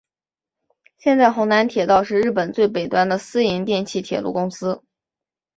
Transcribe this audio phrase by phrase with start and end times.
[0.97, 4.81] 现在弘南铁道是日本最北端的私营电气铁路公司。